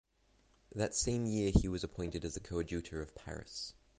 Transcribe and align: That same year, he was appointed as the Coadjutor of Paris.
That 0.73 0.95
same 0.95 1.27
year, 1.27 1.51
he 1.53 1.67
was 1.69 1.83
appointed 1.83 2.25
as 2.25 2.33
the 2.33 2.39
Coadjutor 2.39 3.03
of 3.03 3.13
Paris. 3.13 3.75